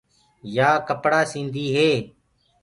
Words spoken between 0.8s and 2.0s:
ڪپڙآ سيٚنٚدي هي۔